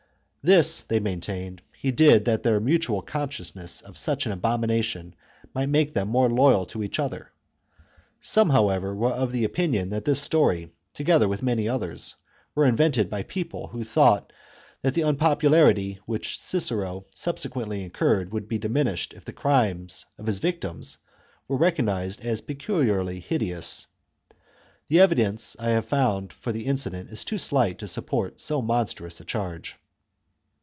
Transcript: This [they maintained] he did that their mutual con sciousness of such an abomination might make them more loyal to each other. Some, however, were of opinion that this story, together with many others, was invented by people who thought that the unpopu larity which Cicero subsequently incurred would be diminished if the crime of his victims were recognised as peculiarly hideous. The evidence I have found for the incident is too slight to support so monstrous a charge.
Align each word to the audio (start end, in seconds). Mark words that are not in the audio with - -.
This 0.43 0.83
[they 0.85 0.99
maintained] 0.99 1.61
he 1.71 1.91
did 1.91 2.25
that 2.25 2.41
their 2.41 2.59
mutual 2.59 3.03
con 3.03 3.29
sciousness 3.29 3.83
of 3.83 3.95
such 3.95 4.25
an 4.25 4.31
abomination 4.31 5.13
might 5.53 5.69
make 5.69 5.93
them 5.93 6.07
more 6.07 6.31
loyal 6.31 6.65
to 6.65 6.81
each 6.81 6.97
other. 6.97 7.29
Some, 8.21 8.49
however, 8.49 8.95
were 8.95 9.11
of 9.11 9.35
opinion 9.35 9.91
that 9.91 10.05
this 10.05 10.19
story, 10.19 10.71
together 10.95 11.27
with 11.27 11.43
many 11.43 11.69
others, 11.69 12.15
was 12.55 12.69
invented 12.69 13.07
by 13.07 13.21
people 13.21 13.67
who 13.67 13.83
thought 13.83 14.33
that 14.81 14.95
the 14.95 15.03
unpopu 15.03 15.41
larity 15.47 15.99
which 16.07 16.39
Cicero 16.39 17.05
subsequently 17.13 17.83
incurred 17.83 18.33
would 18.33 18.47
be 18.47 18.57
diminished 18.57 19.13
if 19.13 19.23
the 19.23 19.33
crime 19.33 19.89
of 20.17 20.25
his 20.25 20.39
victims 20.39 20.97
were 21.47 21.57
recognised 21.57 22.25
as 22.25 22.41
peculiarly 22.41 23.19
hideous. 23.19 23.85
The 24.87 25.01
evidence 25.01 25.55
I 25.59 25.69
have 25.69 25.85
found 25.85 26.33
for 26.33 26.51
the 26.51 26.65
incident 26.65 27.11
is 27.11 27.23
too 27.23 27.37
slight 27.37 27.77
to 27.77 27.85
support 27.87 28.41
so 28.41 28.59
monstrous 28.63 29.21
a 29.21 29.23
charge. 29.23 29.77